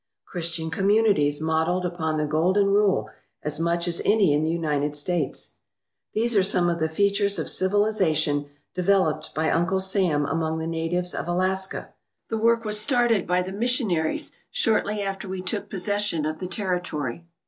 [0.25, 3.07] Christian communities modelled upon the Golden Rule
[3.43, 5.57] as much as any in the United States!
[6.15, 11.27] These are some of thel^atures of civilization developed by Uncle Sam among the natives of
[11.27, 11.93] Alaska.
[12.29, 17.27] The work was started by the missionaries shortly after we took possession of the territory.